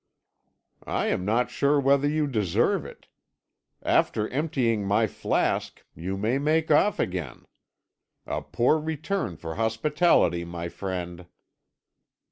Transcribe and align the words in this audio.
"I 0.87 1.09
am 1.09 1.25
not 1.25 1.51
sure 1.51 1.79
whether 1.79 2.09
you 2.09 2.25
deserve 2.25 2.87
it. 2.87 3.05
After 3.83 4.27
emptying 4.29 4.83
my 4.83 5.05
flask, 5.05 5.85
you 5.93 6.17
may 6.17 6.39
make 6.39 6.71
off 6.71 6.97
again. 6.99 7.45
A 8.25 8.41
poor 8.41 8.79
return 8.79 9.37
for 9.37 9.53
hospitality, 9.61 10.43
my 10.43 10.69
friend." 10.69 11.27